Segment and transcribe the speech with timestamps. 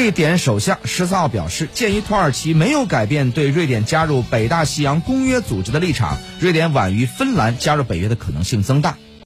[0.00, 8.96] 瑞典首相十四号表示鉴于土耳其没有改变对瑞典加入北大西洋公约组织的立场瑞典晚于芬兰加入北约的可能性增大。